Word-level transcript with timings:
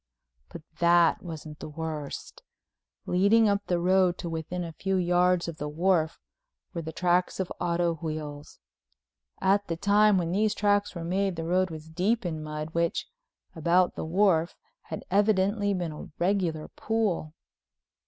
But 0.49 0.63
that 0.79 1.21
wasn't 1.21 1.59
the 1.59 1.69
worst—leading 1.69 3.47
up 3.47 3.67
the 3.67 3.77
road 3.77 4.17
to 4.17 4.29
within 4.31 4.63
a 4.63 4.73
few 4.73 4.95
yards 4.95 5.47
of 5.47 5.57
the 5.57 5.69
wharf 5.69 6.19
were 6.73 6.81
the 6.81 6.91
tracks 6.91 7.39
of 7.39 7.53
auto 7.61 7.93
wheels. 7.93 8.57
At 9.41 9.67
the 9.67 9.77
time 9.77 10.17
when 10.17 10.31
these 10.31 10.55
tracks 10.55 10.95
were 10.95 11.03
made 11.03 11.35
the 11.35 11.45
road 11.45 11.69
was 11.69 11.87
deep 11.87 12.25
in 12.25 12.41
mud 12.41 12.69
which, 12.71 13.09
about 13.55 13.93
the 13.93 14.03
wharf, 14.03 14.55
had 14.85 15.05
evidently 15.11 15.71
been 15.71 15.91
a 15.91 16.09
regular 16.17 16.67
pool. 16.69 17.35